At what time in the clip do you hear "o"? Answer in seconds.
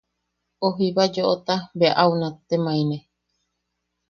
0.65-0.67